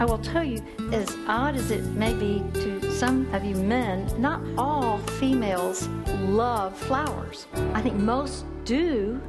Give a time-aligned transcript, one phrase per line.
[0.00, 4.10] I will tell you, as odd as it may be to some of you men,
[4.18, 5.88] not all females
[6.20, 7.46] love flowers.
[7.74, 9.20] I think most do.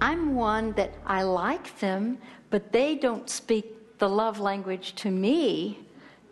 [0.00, 2.16] I'm one that I like them,
[2.48, 5.80] but they don't speak the love language to me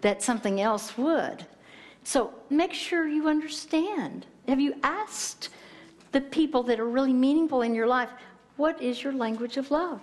[0.01, 1.45] that something else would.
[2.03, 4.25] So make sure you understand.
[4.49, 5.51] Have you asked
[6.13, 8.09] the people that are really meaningful in your life,
[8.56, 10.01] what is your language of love?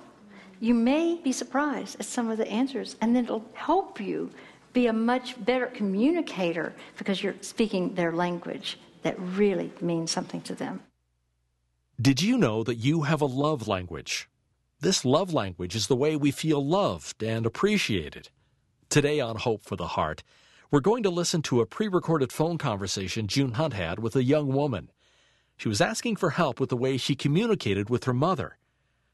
[0.59, 4.31] You may be surprised at some of the answers, and then it'll help you
[4.73, 10.55] be a much better communicator because you're speaking their language that really means something to
[10.55, 10.81] them.
[11.99, 14.29] Did you know that you have a love language?
[14.79, 18.29] This love language is the way we feel loved and appreciated.
[18.89, 20.23] Today on Hope for the Heart,
[20.69, 24.23] we're going to listen to a pre recorded phone conversation June Hunt had with a
[24.23, 24.91] young woman.
[25.55, 28.57] She was asking for help with the way she communicated with her mother.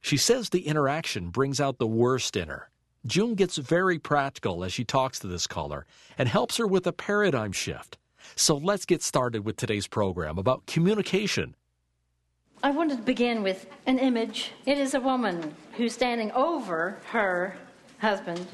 [0.03, 2.69] She says the interaction brings out the worst in her.
[3.05, 5.85] June gets very practical as she talks to this caller
[6.17, 7.97] and helps her with a paradigm shift.
[8.35, 11.55] So let's get started with today's program about communication.
[12.61, 14.51] I wanted to begin with an image.
[14.65, 17.55] It is a woman who's standing over her
[17.99, 18.45] husband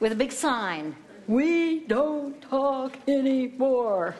[0.00, 0.96] with a big sign
[1.28, 4.16] We don't talk anymore.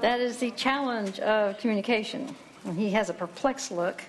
[0.00, 2.34] That is the challenge of communication.
[2.74, 4.02] He has a perplexed look.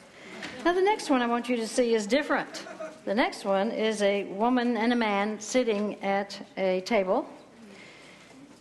[0.64, 2.66] Now, the next one I want you to see is different.
[3.06, 7.28] The next one is a woman and a man sitting at a table.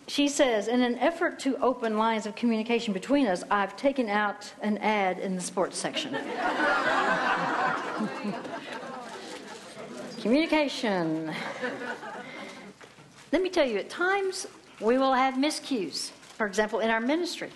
[0.07, 4.53] She says, in an effort to open lines of communication between us, I've taken out
[4.63, 6.15] an ad in the sports section.
[10.21, 11.33] communication.
[13.33, 14.47] Let me tell you, at times
[14.81, 17.51] we will have miscues for example, in our ministry.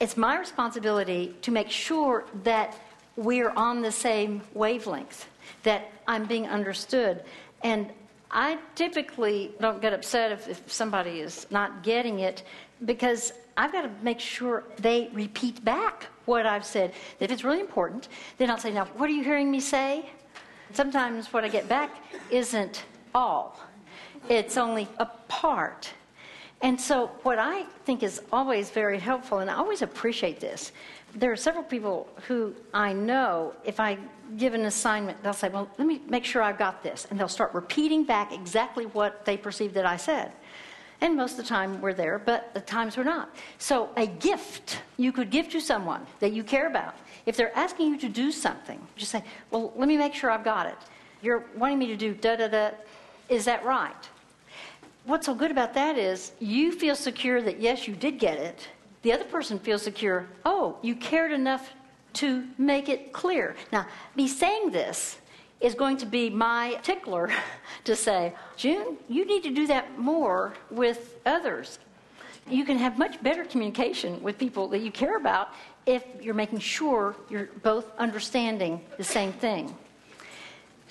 [0.00, 2.76] It's my responsibility to make sure that
[3.20, 5.28] we're on the same wavelength,
[5.62, 7.22] that I'm being understood.
[7.62, 7.92] And
[8.30, 12.44] I typically don't get upset if, if somebody is not getting it
[12.86, 16.94] because I've got to make sure they repeat back what I've said.
[17.18, 18.08] If it's really important,
[18.38, 20.08] then I'll say, Now, what are you hearing me say?
[20.72, 21.90] Sometimes what I get back
[22.30, 22.84] isn't
[23.14, 23.60] all,
[24.30, 25.92] it's only a part.
[26.62, 30.72] And so, what I think is always very helpful, and I always appreciate this,
[31.14, 33.96] there are several people who I know, if I
[34.36, 37.06] give an assignment, they'll say, Well, let me make sure I've got this.
[37.10, 40.32] And they'll start repeating back exactly what they perceive that I said.
[41.00, 43.34] And most of the time we're there, but the times we're not.
[43.58, 46.94] So, a gift you could give to someone that you care about,
[47.24, 50.44] if they're asking you to do something, just say, Well, let me make sure I've
[50.44, 50.76] got it.
[51.22, 52.70] You're wanting me to do da da da.
[53.30, 54.08] Is that right?
[55.04, 58.68] What's so good about that is you feel secure that yes, you did get it.
[59.02, 61.70] The other person feels secure, oh, you cared enough
[62.14, 63.56] to make it clear.
[63.72, 65.18] Now, me saying this
[65.60, 67.30] is going to be my tickler
[67.84, 71.78] to say, June, you need to do that more with others.
[72.48, 75.50] You can have much better communication with people that you care about
[75.86, 79.74] if you're making sure you're both understanding the same thing.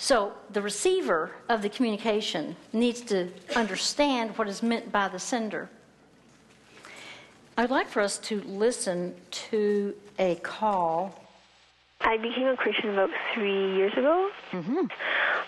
[0.02, 5.70] So the receiver of the communication needs to understand what is meant by the sender.
[7.58, 11.22] I'd like for us to listen to a call.
[12.02, 14.30] I became a Christian about three years ago.
[14.52, 14.86] Mm-hmm.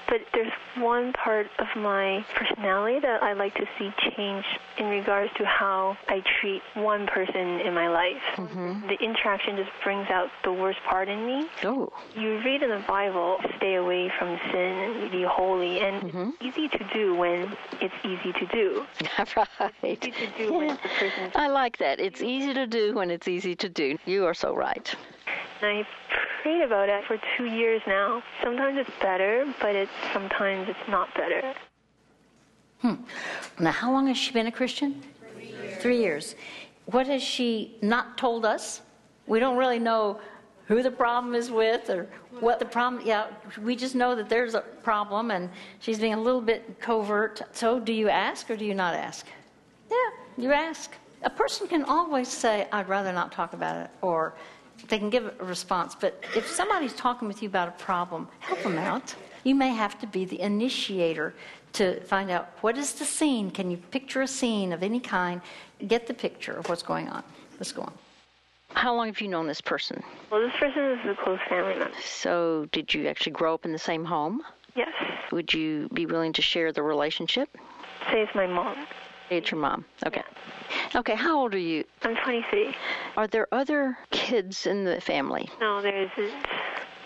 [0.07, 4.43] But there's one part of my personality that I like to see change
[4.77, 8.21] in regards to how I treat one person in my life.
[8.35, 8.87] Mm-hmm.
[8.87, 11.47] The interaction just brings out the worst part in me.
[11.63, 11.93] Oh.
[12.15, 16.29] You read in the Bible, stay away from sin and be holy, and mm-hmm.
[16.41, 18.85] it's easy to do when it's easy to do.
[19.37, 19.71] right.
[19.83, 21.31] It's easy to do when the person.
[21.35, 22.01] I like that.
[22.01, 23.97] It's easy to do when it's easy to do.
[24.05, 24.93] You are so right.
[25.61, 25.85] I
[26.41, 28.21] prayed about it for two years now.
[28.43, 31.53] Sometimes it's better, but it's sometimes it's not better.
[32.79, 32.95] Hmm.
[33.59, 35.01] Now, how long has she been a Christian?
[35.33, 35.81] Three years.
[35.81, 36.35] Three years.
[36.85, 38.81] What has she not told us?
[39.27, 40.19] We don't really know
[40.67, 42.07] who the problem is with or
[42.39, 43.27] what the problem yeah
[43.61, 45.49] we just know that there's a problem and
[45.79, 49.25] she's being a little bit covert so do you ask or do you not ask
[49.89, 49.97] yeah
[50.37, 54.33] you ask a person can always say i'd rather not talk about it or
[54.87, 55.95] they can give a response.
[55.95, 59.15] But if somebody's talking with you about a problem, help them out.
[59.43, 61.33] You may have to be the initiator
[61.73, 63.49] to find out what is the scene.
[63.49, 65.41] Can you picture a scene of any kind?
[65.87, 67.23] Get the picture of what's going on.
[67.59, 67.93] Let's go on.
[68.73, 70.01] How long have you known this person?
[70.31, 71.93] Well, this person is a close family member.
[72.03, 74.41] So, did you actually grow up in the same home?
[74.75, 74.89] Yes.
[75.31, 77.49] Would you be willing to share the relationship?
[78.11, 78.85] Say it's my mom.
[79.29, 79.85] It's your mom.
[80.05, 80.23] Okay.
[80.93, 81.85] Okay, how old are you?
[82.03, 82.75] I'm 23.
[83.15, 85.49] Are there other kids in the family?
[85.59, 86.33] No, there isn't.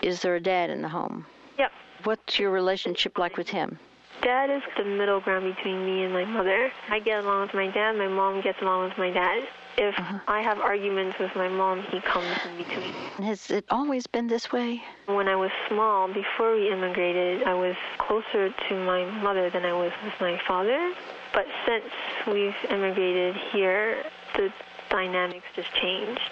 [0.02, 1.24] Is there a dad in the home?
[1.58, 1.70] Yep.
[2.02, 3.78] What's your relationship like with him?
[4.26, 6.72] dad is the middle ground between me and my mother.
[6.90, 9.46] I get along with my dad, my mom gets along with my dad.
[9.78, 10.18] If uh-huh.
[10.26, 12.92] I have arguments with my mom, he comes in between.
[13.24, 14.82] Has it always been this way?
[15.06, 19.74] When I was small, before we immigrated, I was closer to my mother than I
[19.74, 20.92] was with my father.
[21.36, 21.84] But since
[22.26, 24.02] we've immigrated here,
[24.36, 24.50] the
[24.88, 26.22] dynamics just changed.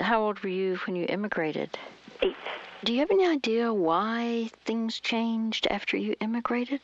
[0.00, 1.78] How old were you when you immigrated?
[2.22, 2.34] Eight.
[2.82, 6.80] Do you have any idea why things changed after you immigrated?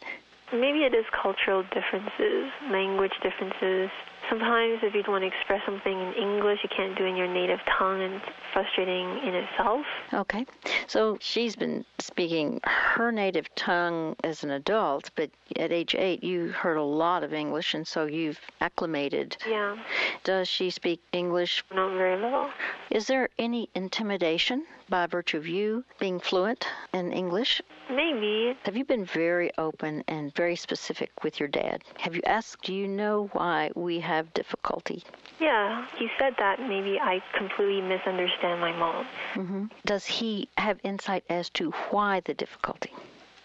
[0.52, 3.90] Maybe it is cultural differences, language differences,
[4.28, 7.32] sometimes if you want to express something in English, you can't do it in your
[7.32, 9.84] native tongue, and it's frustrating in itself.
[10.12, 10.46] Okay.
[10.86, 16.48] So she's been speaking her native tongue as an adult, but at age eight, you
[16.48, 19.36] heard a lot of English, and so you've acclimated.
[19.48, 19.76] Yeah.
[20.22, 21.64] Does she speak English?
[21.72, 22.50] Not very little.
[22.90, 27.60] Is there any intimidation by virtue of you being fluent in English?
[27.90, 28.56] Maybe.
[28.64, 31.82] Have you been very open and very specific with your dad?
[31.98, 35.02] Have you asked, do you know why we have difficulty?
[35.40, 39.06] Yeah, he said that maybe I completely misunderstand my mom.
[39.34, 39.64] Mm-hmm.
[39.84, 42.92] Does he have insight as to why the difficulty?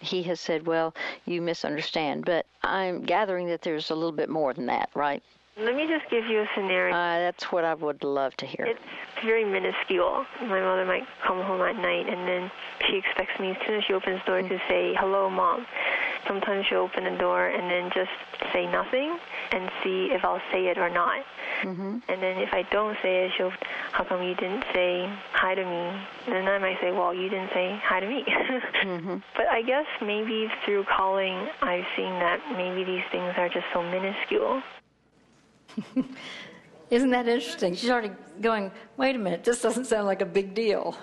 [0.00, 0.94] He has said, well,
[1.26, 5.22] you misunderstand, but I'm gathering that there's a little bit more than that, right?
[5.58, 6.94] Let me just give you a scenario.
[6.94, 8.64] Uh, that's what I would love to hear.
[8.64, 8.80] It's
[9.22, 10.24] very minuscule.
[10.40, 12.50] My mother might come home at night and then
[12.88, 15.66] she expects me as soon as she opens the door to say, hello, mom.
[16.26, 18.10] Sometimes she'll open the door and then just
[18.52, 19.18] say nothing
[19.52, 21.24] and see if I'll say it or not.
[21.62, 21.98] Mm-hmm.
[22.08, 23.52] And then if I don't say it, she'll,
[23.92, 26.04] how come you didn't say hi to me?
[26.26, 28.24] And then I might say, well, you didn't say hi to me.
[28.26, 29.16] mm-hmm.
[29.36, 33.82] But I guess maybe through calling, I've seen that maybe these things are just so
[33.82, 34.62] minuscule.
[36.90, 37.74] Isn't that interesting?
[37.74, 40.96] She's already going, wait a minute, this doesn't sound like a big deal.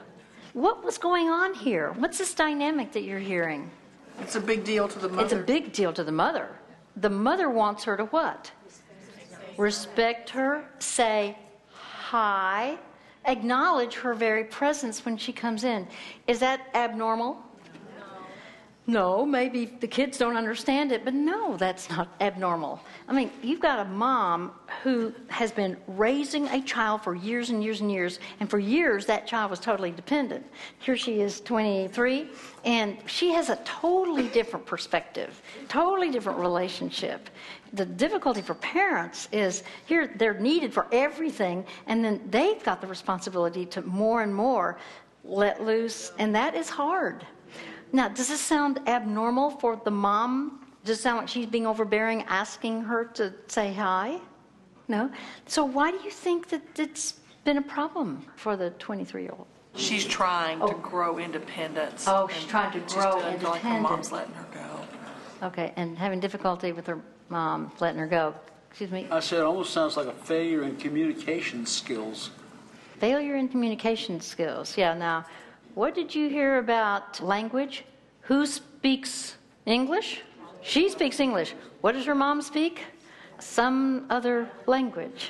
[0.54, 1.94] What was going on here?
[1.94, 3.70] What's this dynamic that you're hearing?
[4.20, 5.24] It's a big deal to the mother.
[5.24, 6.50] It's a big deal to the mother.
[6.96, 8.52] The mother wants her to what?
[9.58, 11.38] Respect her, say
[12.08, 12.78] hi,
[13.26, 15.88] acknowledge her very presence when she comes in.
[16.28, 17.38] Is that abnormal?
[18.90, 22.80] No, maybe the kids don't understand it, but no, that's not abnormal.
[23.10, 27.62] I mean, you've got a mom who has been raising a child for years and
[27.62, 30.46] years and years, and for years that child was totally dependent.
[30.80, 32.30] Here she is, 23,
[32.64, 37.30] and she has a totally different perspective, totally different relationship.
[37.74, 42.88] The difficulty for parents is here they're needed for everything, and then they've got the
[42.88, 44.78] responsibility to more and more
[45.26, 47.28] let loose, and that is hard.
[47.92, 50.66] Now, does this sound abnormal for the mom?
[50.84, 54.20] Does it sound like she's being overbearing, asking her to say hi?
[54.88, 55.12] No?
[55.48, 59.48] So, why do you think that it's been a problem for the 23 year old?
[59.76, 60.68] She's trying oh.
[60.68, 62.06] to grow independence.
[62.08, 63.44] Oh, she's trying to grow independence.
[63.44, 65.48] Like her mom's letting her go.
[65.48, 67.00] Okay, and having difficulty with her
[67.30, 68.34] mom letting her go.
[68.70, 69.08] Excuse me?
[69.12, 72.32] I said it almost sounds like a failure in communication skills.
[73.00, 74.78] Failure in communication skills.
[74.78, 75.26] Yeah, now,
[75.78, 77.86] what did you hear about language?
[78.22, 79.36] Who speaks
[79.68, 80.22] English?
[80.64, 81.54] She speaks English.
[81.82, 82.82] What does her mom speak?
[83.38, 85.30] Some other language.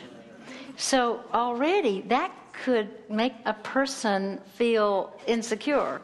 [0.77, 2.31] So already that
[2.63, 5.99] could make a person feel insecure.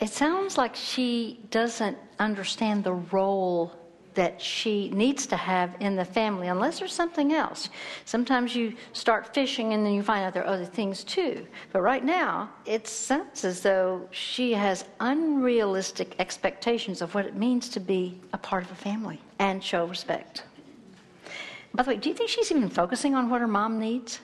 [0.00, 3.72] It sounds like she doesn't understand the role
[4.14, 7.68] that she needs to have in the family, unless there's something else.
[8.04, 11.46] Sometimes you start fishing and then you find out there are other things too.
[11.72, 17.68] But right now, it sounds as though she has unrealistic expectations of what it means
[17.70, 20.44] to be a part of a family and show respect.
[21.72, 24.20] By the way, do you think she's even focusing on what her mom needs?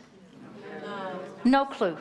[0.85, 1.21] No.
[1.45, 1.97] No clue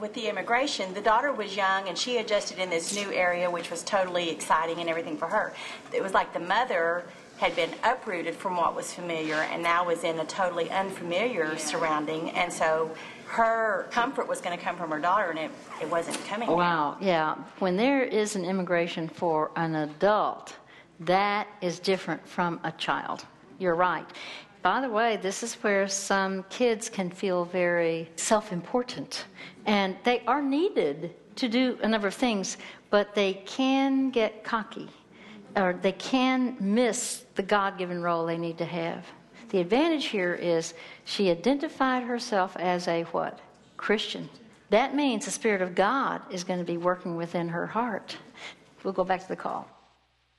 [0.00, 3.70] with the immigration, the daughter was young and she adjusted in this new area, which
[3.70, 5.52] was totally exciting and everything for her.
[5.92, 7.04] It was like the mother
[7.38, 12.30] had been uprooted from what was familiar and now was in a totally unfamiliar surrounding.
[12.30, 12.90] And so
[13.26, 16.50] her comfort was going to come from her daughter and it, it wasn't coming.
[16.50, 17.36] Wow, yeah.
[17.58, 20.56] When there is an immigration for an adult,
[21.00, 23.24] that is different from a child.
[23.58, 24.06] You're right.
[24.62, 29.24] By the way, this is where some kids can feel very self important
[29.64, 32.58] and they are needed to do a number of things,
[32.90, 34.88] but they can get cocky
[35.56, 39.06] or they can miss the God given role they need to have.
[39.48, 40.74] The advantage here is
[41.06, 43.40] she identified herself as a what?
[43.78, 44.28] Christian.
[44.68, 48.16] That means the Spirit of God is going to be working within her heart.
[48.84, 49.68] We'll go back to the call.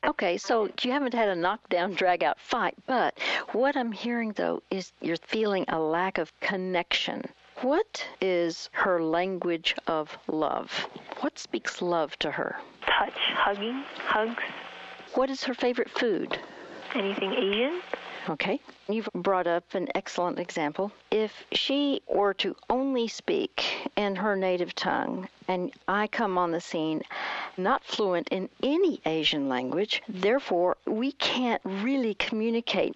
[0.06, 3.18] Okay, so you haven't had a knockdown, drag out fight, but
[3.52, 7.24] what I'm hearing though is you're feeling a lack of connection
[7.62, 10.88] what is her language of love?
[11.20, 12.56] What speaks love to her?
[12.88, 14.42] Touch, hugging, hugs.
[15.14, 16.40] What is her favorite food?
[16.96, 17.82] Anything Asian?
[18.30, 18.60] Okay.
[18.88, 20.92] You've brought up an excellent example.
[21.10, 26.62] If she were to only speak in her native tongue, and I come on the
[26.62, 27.02] scene
[27.58, 32.96] not fluent in any Asian language, therefore we can't really communicate.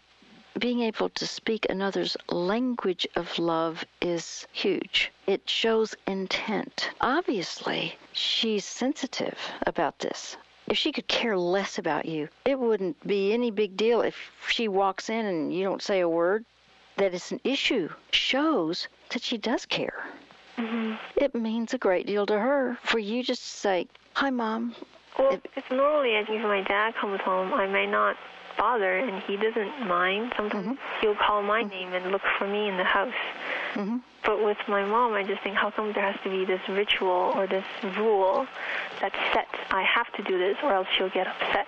[0.60, 5.12] Being able to speak another's language of love is huge.
[5.28, 6.92] It shows intent.
[7.02, 10.38] Obviously, she's sensitive about this.
[10.68, 14.16] If she could care less about you, it wouldn't be any big deal if
[14.48, 16.44] she walks in and you don't say a word.
[16.98, 20.06] That it's an issue shows that she does care.
[20.58, 20.94] Mm-hmm.
[21.18, 24.74] It means a great deal to her for you just to say, Hi, Mom.
[25.20, 28.16] Well, It- it's normally if my dad comes home, I may not
[28.58, 30.34] bother, and he doesn't mind.
[30.38, 33.14] Sometimes he'll call my name and look for me in the house.
[33.76, 34.02] Mhm.
[34.24, 37.34] But with my mom, I just think, how come there has to be this ritual
[37.36, 37.66] or this
[37.98, 38.48] rule
[39.02, 39.48] that set?
[39.70, 41.68] I have to do this, or else she'll get upset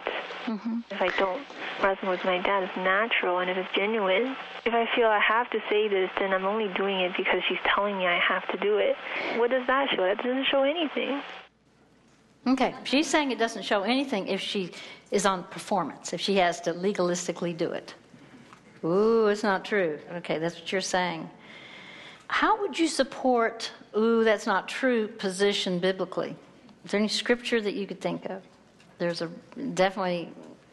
[0.90, 1.42] if I don't.
[1.82, 4.36] Whereas with my dad, it's natural and it is genuine.
[4.66, 7.60] If I feel I have to say this, then I'm only doing it because she's
[7.66, 8.96] telling me I have to do it.
[9.36, 10.04] What does that show?
[10.04, 11.22] That doesn't show anything.
[12.48, 14.72] Okay, she's saying it doesn't show anything if she
[15.12, 17.94] is on performance, if she has to legalistically do it.
[18.86, 20.00] Ooh, it's not true.
[20.16, 21.30] Okay, that's what you're saying.
[22.28, 26.36] How would you support, ooh, that's not true position biblically?
[26.86, 28.42] Is there any scripture that you could think of?
[28.98, 29.28] There's a
[29.74, 30.30] definitely,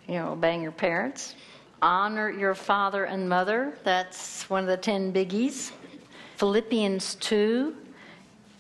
[0.09, 1.35] you know, obeying your parents.
[1.83, 3.77] Honor your father and mother.
[3.85, 5.73] That's one of the 10 biggies.
[6.37, 7.77] Philippians 2,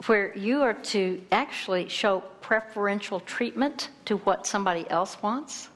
[0.06, 5.68] where you are to actually show preferential treatment to what somebody else wants.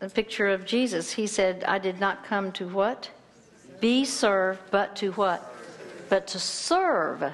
[0.00, 3.08] A picture of Jesus, he said, I did not come to what?
[3.80, 5.55] Be served, but to what?
[6.08, 7.24] But to serve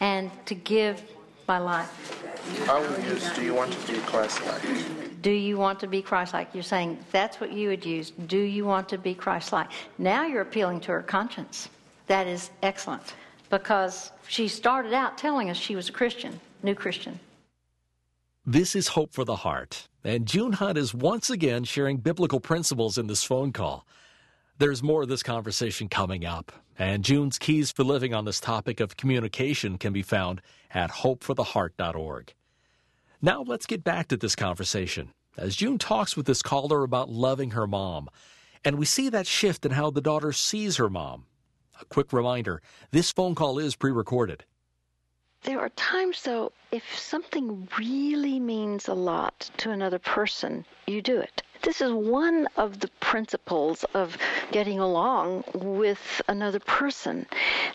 [0.00, 1.02] and to give
[1.48, 2.24] my life.
[2.68, 5.22] I would use do you want to be Christ-like?
[5.22, 6.48] Do you want to be Christ like?
[6.52, 8.10] You're saying that's what you would use.
[8.26, 9.70] Do you want to be Christ like?
[9.98, 11.68] Now you're appealing to her conscience.
[12.08, 13.14] That is excellent
[13.48, 17.20] because she started out telling us she was a Christian, new Christian.
[18.44, 22.98] This is Hope for the Heart, and June Hunt is once again sharing biblical principles
[22.98, 23.86] in this phone call.
[24.58, 28.80] There's more of this conversation coming up, and June's keys for living on this topic
[28.80, 32.34] of communication can be found at hopefortheheart.org.
[33.20, 37.52] Now let's get back to this conversation as June talks with this caller about loving
[37.52, 38.08] her mom,
[38.64, 41.24] and we see that shift in how the daughter sees her mom.
[41.80, 44.44] A quick reminder this phone call is pre recorded.
[45.42, 51.20] There are times, though, if something really means a lot to another person, you do
[51.20, 51.42] it.
[51.60, 54.16] This is one of the principles of
[54.50, 57.26] getting along with another person.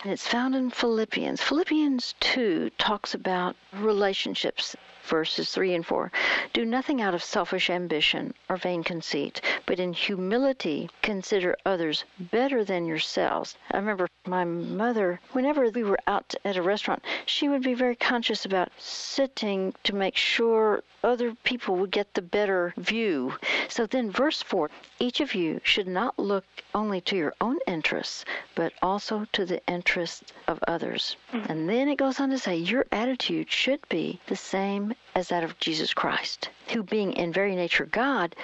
[0.02, 1.40] And it's found in Philippians.
[1.40, 6.12] Philippians 2 talks about relationships, verses 3 and 4.
[6.52, 12.64] Do nothing out of selfish ambition or vain conceit, but in humility consider others better
[12.64, 13.56] than yourselves.
[13.70, 17.96] I remember my mother, whenever we were out at a restaurant, she would be very
[17.96, 23.34] conscious about sitting to make sure other people would get the better view.
[23.68, 28.24] So then, verse 4 each of you should not look only to your own interests,
[28.54, 31.16] but also to the interests of others.
[31.32, 31.52] Mm-hmm.
[31.52, 35.44] And then it goes on to say, Your attitude should be the same as that
[35.44, 38.34] of Jesus Christ, who, being in very nature God,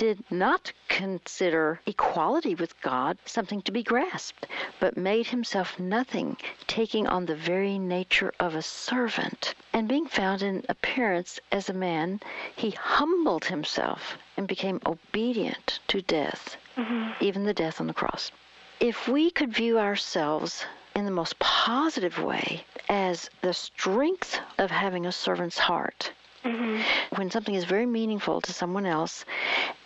[0.00, 4.46] did not consider equality with God something to be grasped,
[4.78, 9.54] but made himself nothing, taking on the very nature of a servant.
[9.74, 12.20] And being found in appearance as a man,
[12.56, 17.12] he humbled himself and became obedient to death, mm-hmm.
[17.22, 18.32] even the death on the cross.
[18.80, 20.64] If we could view ourselves
[20.96, 26.12] in the most positive way as the strength of having a servant's heart,
[26.44, 27.16] Mm-hmm.
[27.16, 29.24] when something is very meaningful to someone else,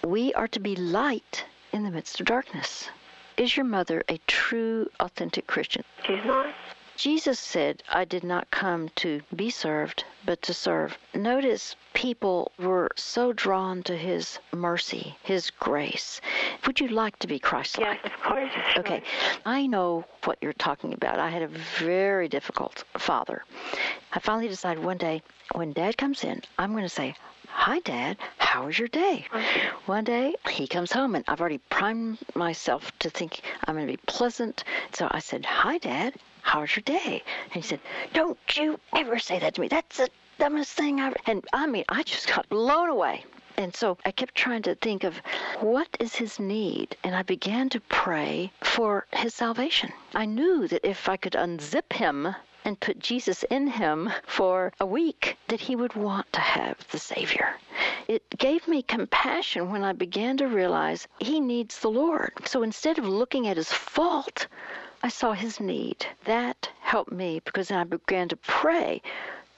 [0.04, 2.88] we are to be light in the midst of darkness.
[3.37, 5.82] Is your mother a true, authentic Christian?
[6.06, 6.54] She's not.
[6.96, 10.96] Jesus said, I did not come to be served, but to serve.
[11.12, 16.20] Notice people were so drawn to his mercy, his grace.
[16.66, 17.99] Would you like to be Christ like?
[18.04, 18.52] Yes, of course.
[18.76, 19.02] Okay,
[19.44, 21.18] I know what you're talking about.
[21.18, 21.49] I had a
[21.80, 23.42] very difficult father.
[24.16, 25.23] I finally decided one day
[25.56, 27.16] when dad comes in, I'm going to say,
[27.49, 28.16] Hi, Dad.
[28.38, 29.26] How was your day?
[29.33, 29.71] Uh-huh.
[29.87, 33.92] One day he comes home, and I've already primed myself to think I'm going to
[33.92, 34.62] be pleasant.
[34.92, 36.14] So I said, Hi, Dad.
[36.42, 37.25] How was your day?
[37.47, 37.80] And he said,
[38.12, 39.66] Don't you ever say that to me.
[39.66, 41.16] That's the dumbest thing I've.
[41.26, 43.25] And I mean, I just got blown away.
[43.56, 45.16] And so I kept trying to think of
[45.59, 49.92] what is his need, and I began to pray for his salvation.
[50.14, 54.87] I knew that if I could unzip him and put Jesus in him for a
[54.87, 57.56] week, that he would want to have the Savior.
[58.09, 62.33] it gave me compassion when I began to realize he needs the Lord.
[62.47, 64.47] So instead of looking at his fault,
[65.02, 66.06] I saw his need.
[66.25, 69.02] That helped me because I began to pray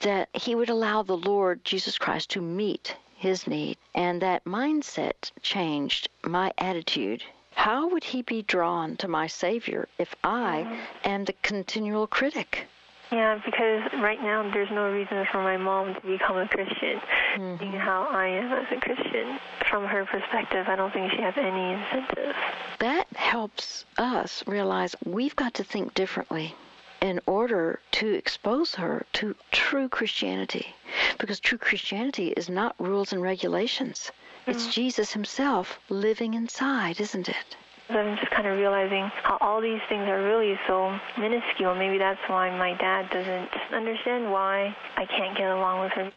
[0.01, 3.77] that he would allow the Lord Jesus Christ to meet his need.
[3.95, 7.23] And that mindset changed my attitude.
[7.55, 11.09] How would he be drawn to my Savior if I mm-hmm.
[11.09, 12.67] am the continual critic?
[13.11, 16.99] Yeah, because right now there's no reason for my mom to become a Christian.
[17.35, 17.57] Mm-hmm.
[17.59, 21.33] Seeing how I am as a Christian, from her perspective, I don't think she has
[21.37, 22.35] any incentive.
[22.79, 26.53] That helps us realize we've got to think differently
[27.01, 30.75] in order to expose her to true Christianity.
[31.17, 34.11] Because true Christianity is not rules and regulations,
[34.47, 37.55] it's Jesus Himself living inside, isn't it?
[37.89, 41.73] I'm just kind of realizing how all these things are really so minuscule.
[41.73, 46.11] Maybe that's why my dad doesn't understand why I can't get along with her.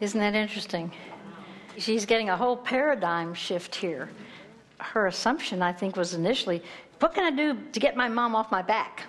[0.00, 0.92] Isn't that interesting?
[1.78, 4.10] She's getting a whole paradigm shift here.
[4.78, 6.62] Her assumption, I think, was initially
[6.98, 9.04] what can I do to get my mom off my back?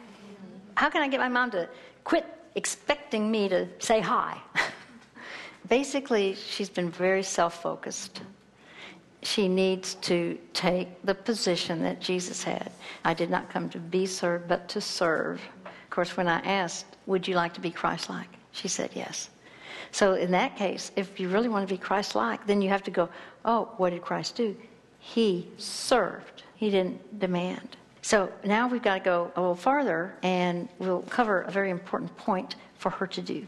[0.75, 1.69] How can I get my mom to
[2.03, 4.37] quit expecting me to say hi?
[5.69, 8.21] Basically, she's been very self focused.
[9.27, 12.71] She needs to take the position that Jesus had.
[13.03, 15.41] I did not come to be served, but to serve.
[15.65, 18.29] Of course, when I asked, Would you like to be Christ like?
[18.53, 19.29] She said yes.
[19.91, 22.83] So, in that case, if you really want to be Christ like, then you have
[22.83, 23.09] to go,
[23.43, 24.55] Oh, what did Christ do?
[24.97, 27.75] He served, He didn't demand.
[28.03, 32.15] So now we've got to go a little farther, and we'll cover a very important
[32.15, 33.45] point for her to do.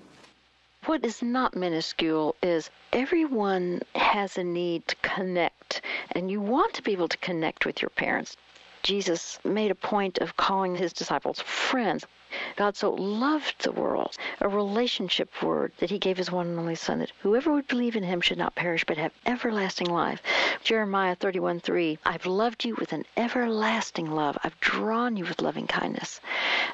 [0.90, 6.82] What is not minuscule is everyone has a need to connect, and you want to
[6.82, 8.36] be able to connect with your parents.
[8.82, 12.08] Jesus made a point of calling his disciples friends.
[12.56, 16.76] God so loved the world, a relationship word, that he gave his one and only
[16.76, 20.22] Son, that whoever would believe in him should not perish but have everlasting life.
[20.64, 24.38] Jeremiah 31 3, I've loved you with an everlasting love.
[24.44, 26.20] I've drawn you with loving kindness.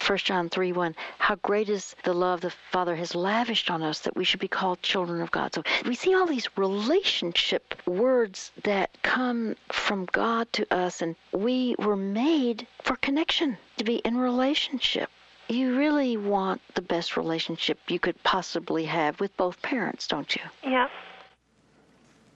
[0.06, 4.00] 1 John 3 1, how great is the love the Father has lavished on us
[4.00, 5.54] that we should be called children of God.
[5.54, 11.76] So we see all these relationship words that come from God to us, and we
[11.80, 15.10] were made for connection, to be in relationship
[15.48, 20.42] you really want the best relationship you could possibly have with both parents, don't you?
[20.64, 20.88] Yeah.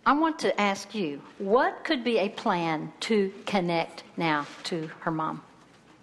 [0.05, 5.11] I want to ask you what could be a plan to connect now to her
[5.11, 5.41] mom?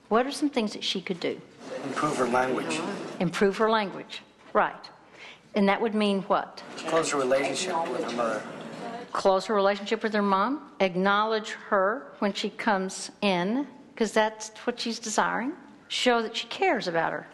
[0.09, 1.41] What are some things that she could do?
[1.85, 2.81] Improve her language.
[3.19, 4.23] Improve her language.
[4.53, 4.91] Right.
[5.55, 6.63] And that would mean what?
[6.77, 8.43] Closer relationship with her mother.
[9.13, 10.71] Closer relationship with her mom.
[10.81, 15.53] Acknowledge her when she comes in, because that's what she's desiring.
[15.89, 17.27] Show that she cares about her.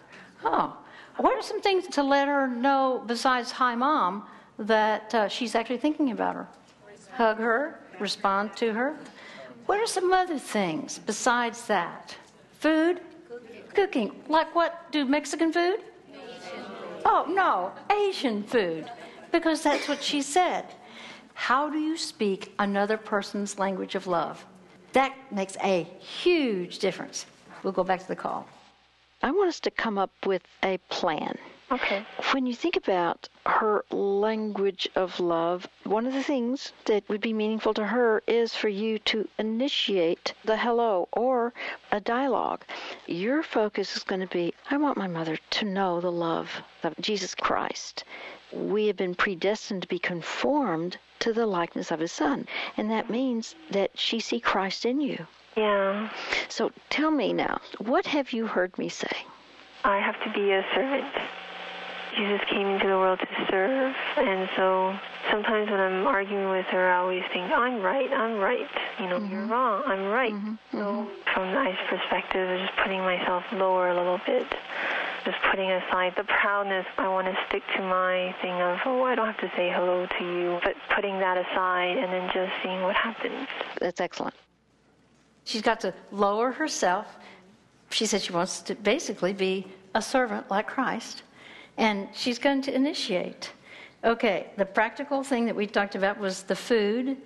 [0.44, 0.76] Oh,
[1.16, 4.24] what are some things to let her know besides hi, mom,
[4.58, 6.48] that uh, she's actually thinking about her?
[7.12, 8.96] Hug her, respond to her.
[9.66, 12.16] What are some other things besides that?
[12.58, 13.00] Food?
[13.74, 14.22] Cooking.
[14.28, 14.90] Like what?
[14.90, 15.80] Do Mexican food?
[17.04, 18.90] Oh, no, Asian food.
[19.30, 20.66] Because that's what she said.
[21.34, 24.44] How do you speak another person's language of love?
[24.92, 27.26] That makes a huge difference.
[27.62, 28.46] We'll go back to the call.
[29.22, 31.38] I want us to come up with a plan.
[31.70, 32.04] Okay.
[32.32, 37.32] When you think about her language of love, one of the things that would be
[37.32, 41.54] meaningful to her is for you to initiate the hello or
[41.92, 42.64] a dialogue.
[43.06, 46.94] Your focus is going to be I want my mother to know the love of
[47.00, 48.04] Jesus Christ.
[48.52, 53.08] We have been predestined to be conformed to the likeness of his son, and that
[53.08, 55.26] means that she see Christ in you.
[55.56, 56.10] Yeah.
[56.48, 59.16] So tell me now, what have you heard me say?
[59.84, 61.12] I have to be a servant.
[62.16, 64.94] Jesus came into the world to serve, and so
[65.30, 68.68] sometimes when I'm arguing with her, I always think, I'm right, I'm right.
[69.00, 69.50] You know, you're mm-hmm.
[69.50, 70.34] wrong, I'm right.
[70.34, 70.54] Mm-hmm.
[70.72, 71.32] So mm-hmm.
[71.32, 74.46] from my perspective, just putting myself lower a little bit,
[75.24, 76.84] just putting aside the proudness.
[76.98, 80.06] I want to stick to my thing of, oh, I don't have to say hello
[80.06, 83.48] to you, but putting that aside and then just seeing what happens.
[83.80, 84.34] That's excellent.
[85.44, 87.06] She's got to lower herself.
[87.90, 91.22] She said she wants to basically be a servant like Christ,
[91.76, 93.52] and she's going to initiate.
[94.04, 97.16] Okay, the practical thing that we talked about was the food.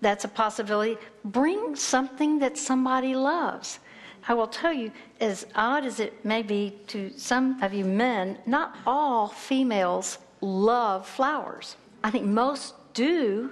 [0.00, 0.96] That's a possibility.
[1.24, 3.78] Bring something that somebody loves.
[4.26, 8.38] I will tell you, as odd as it may be to some of you men,
[8.46, 11.76] not all females love flowers.
[12.02, 13.50] I think most do.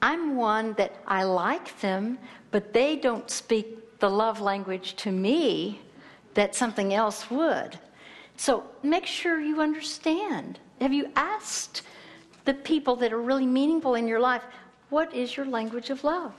[0.00, 2.18] I'm one that I like them,
[2.50, 5.80] but they don't speak the love language to me
[6.34, 7.78] that something else would.
[8.36, 10.60] So make sure you understand.
[10.80, 11.82] Have you asked
[12.44, 14.44] the people that are really meaningful in your life,
[14.90, 16.32] what is your language of love?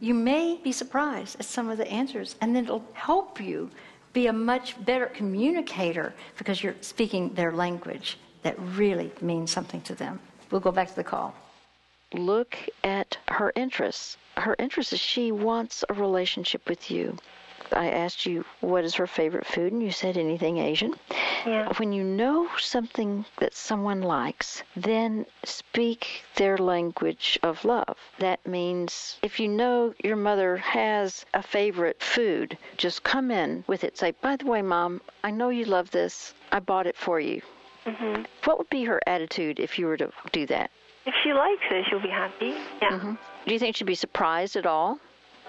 [0.00, 3.70] You may be surprised at some of the answers, and then it'll help you
[4.12, 9.94] be a much better communicator because you're speaking their language that really means something to
[9.94, 10.20] them.
[10.50, 11.34] We'll go back to the call.
[12.14, 14.18] Look at her interests.
[14.36, 17.16] Her interest is she wants a relationship with you.
[17.74, 20.94] I asked you what is her favorite food, and you said anything Asian.
[21.46, 21.72] Yeah.
[21.78, 27.96] When you know something that someone likes, then speak their language of love.
[28.18, 33.84] That means if you know your mother has a favorite food, just come in with
[33.84, 33.96] it.
[33.96, 36.34] Say, by the way, Mom, I know you love this.
[36.50, 37.40] I bought it for you.
[37.86, 38.24] Mm-hmm.
[38.44, 40.70] What would be her attitude if you were to do that?
[41.04, 42.54] If she likes it, she'll be happy.
[42.80, 42.98] Yeah.
[42.98, 43.14] hmm
[43.46, 44.98] Do you think she'd be surprised at all?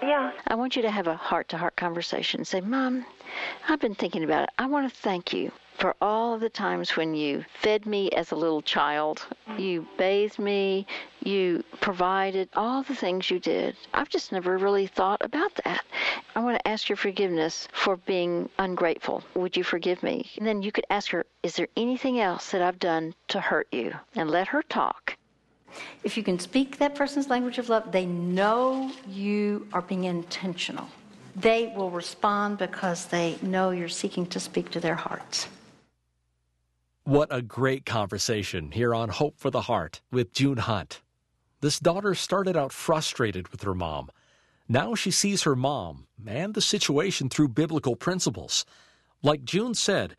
[0.02, 0.32] Yeah.
[0.48, 2.44] I want you to have a heart to heart conversation.
[2.44, 3.06] Say, Mom,
[3.68, 4.50] I've been thinking about it.
[4.58, 8.30] I want to thank you for all of the times when you fed me as
[8.30, 9.26] a little child,
[9.58, 10.86] you bathed me,
[11.22, 13.76] you provided all the things you did.
[13.92, 15.84] I've just never really thought about that.
[16.34, 19.24] I want to ask your forgiveness for being ungrateful.
[19.34, 20.30] Would you forgive me?
[20.38, 23.68] And then you could ask her, Is there anything else that I've done to hurt
[23.72, 23.94] you?
[24.14, 25.13] And let her talk.
[26.02, 30.86] If you can speak that person's language of love, they know you are being intentional.
[31.36, 35.48] They will respond because they know you're seeking to speak to their hearts.
[37.04, 41.02] What a great conversation here on Hope for the Heart with June Hunt.
[41.60, 44.10] This daughter started out frustrated with her mom.
[44.68, 48.64] Now she sees her mom and the situation through biblical principles.
[49.22, 50.16] Like June said,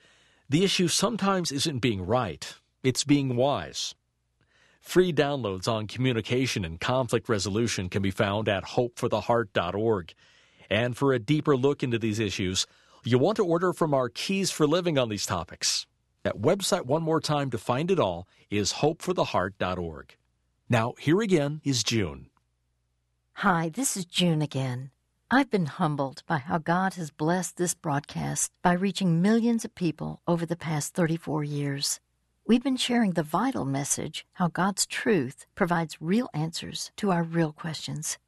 [0.50, 3.96] the issue sometimes isn't being right, it's being wise.
[4.86, 10.14] Free downloads on communication and conflict resolution can be found at hopefortheheart.org.
[10.70, 12.66] And for a deeper look into these issues,
[13.04, 15.86] you'll want to order from our Keys for Living on these topics.
[16.24, 20.16] That website, one more time to find it all, is hopefortheheart.org.
[20.70, 22.28] Now, here again is June.
[23.34, 24.92] Hi, this is June again.
[25.30, 30.22] I've been humbled by how God has blessed this broadcast by reaching millions of people
[30.28, 32.00] over the past 34 years.
[32.48, 37.52] We've been sharing the vital message how God's truth provides real answers to our real
[37.52, 38.20] questions.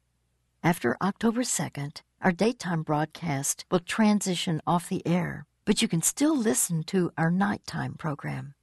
[0.60, 6.36] After October 2nd, our daytime broadcast will transition off the air, but you can still
[6.36, 8.54] listen to our nighttime program.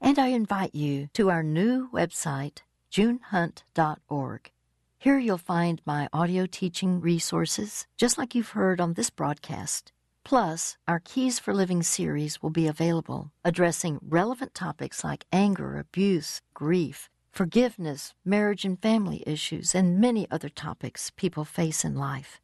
[0.00, 4.50] And I invite you to our new website, junehunt.org.
[4.98, 9.92] Here you'll find my audio teaching resources, just like you've heard on this broadcast.
[10.24, 16.40] Plus, our Keys for Living series will be available, addressing relevant topics like anger, abuse,
[16.54, 22.40] grief, forgiveness, marriage and family issues, and many other topics people face in life.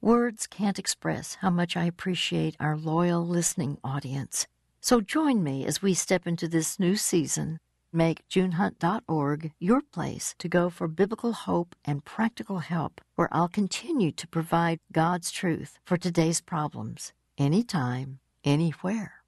[0.00, 4.46] Words can't express how much I appreciate our loyal listening audience.
[4.80, 7.58] So join me as we step into this new season.
[7.94, 14.10] Make junehunt.org your place to go for biblical hope and practical help, where I'll continue
[14.10, 19.22] to provide God's truth for today's problems, anytime, anywhere.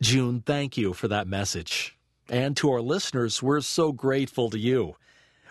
[0.00, 1.98] June, thank you for that message.
[2.28, 4.94] And to our listeners, we're so grateful to you.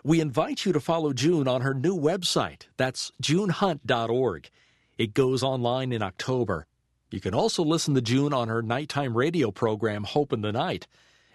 [0.02, 2.68] We invite you to follow June on her new website.
[2.78, 4.50] That's junehunt.org.
[4.98, 6.68] It goes online in October.
[7.12, 10.88] You can also listen to June on her nighttime radio program, Hope in the Night,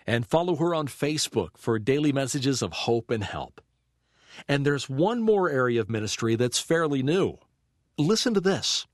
[0.09, 3.61] and follow her on Facebook for daily messages of hope and help.
[4.49, 7.37] And there's one more area of ministry that's fairly new.
[7.99, 8.87] Listen to this.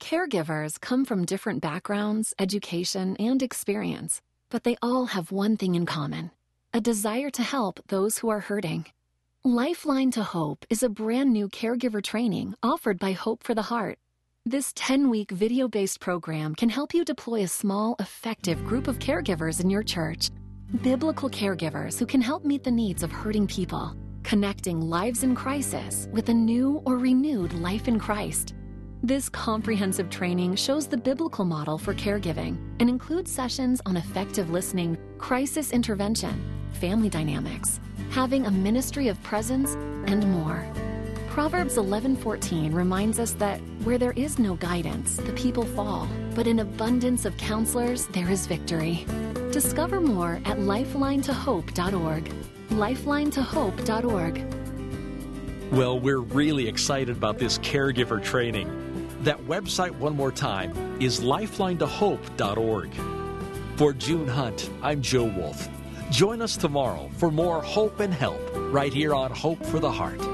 [0.00, 5.84] Caregivers come from different backgrounds, education, and experience, but they all have one thing in
[5.84, 6.30] common
[6.72, 8.86] a desire to help those who are hurting.
[9.44, 13.98] Lifeline to Hope is a brand new caregiver training offered by Hope for the Heart.
[14.46, 18.98] This 10 week video based program can help you deploy a small, effective group of
[18.98, 20.28] caregivers in your church.
[20.82, 26.08] Biblical caregivers who can help meet the needs of hurting people, connecting lives in crisis
[26.12, 28.52] with a new or renewed life in Christ.
[29.02, 34.98] This comprehensive training shows the biblical model for caregiving and includes sessions on effective listening,
[35.16, 37.80] crisis intervention, family dynamics,
[38.10, 39.72] having a ministry of presence,
[40.06, 40.70] and more.
[41.34, 46.60] Proverbs 11:14 reminds us that where there is no guidance, the people fall, but in
[46.60, 49.04] abundance of counselors there is victory.
[49.50, 52.32] Discover more at lifelinetohope.org.
[52.70, 54.44] lifelinetohope.org.
[55.72, 58.68] Well, we're really excited about this caregiver training.
[59.24, 60.70] That website, one more time,
[61.00, 62.90] is lifelinetohope.org.
[63.74, 65.68] For June Hunt, I'm Joe Wolf.
[66.12, 68.40] Join us tomorrow for more hope and help
[68.72, 70.33] right here on Hope for the Heart.